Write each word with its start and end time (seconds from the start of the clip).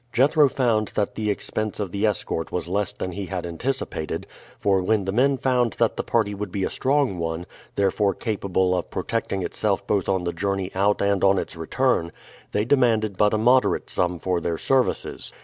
Jethro 0.11 0.49
found 0.49 0.87
that 0.95 1.13
the 1.13 1.29
expense 1.29 1.79
of 1.79 1.91
the 1.91 2.07
escort 2.07 2.51
was 2.51 2.67
less 2.67 2.91
than 2.91 3.11
he 3.11 3.27
had 3.27 3.45
anticipated, 3.45 4.25
for 4.59 4.81
when 4.81 5.05
the 5.05 5.11
men 5.11 5.37
found 5.37 5.73
that 5.73 5.95
the 5.95 6.01
party 6.01 6.33
would 6.33 6.51
be 6.51 6.63
a 6.63 6.71
strong 6.71 7.19
one, 7.19 7.45
therefore 7.75 8.15
capable 8.15 8.75
of 8.75 8.89
protecting 8.89 9.43
itself 9.43 9.85
both 9.85 10.09
on 10.09 10.23
the 10.23 10.33
journey 10.33 10.71
out 10.73 11.03
and 11.03 11.23
on 11.23 11.37
its 11.37 11.55
return, 11.55 12.11
they 12.51 12.65
demanded 12.65 13.15
but 13.15 13.31
a 13.31 13.37
moderate 13.37 13.91
sum 13.91 14.17
for 14.17 14.41
their 14.41 14.57
services. 14.57 15.31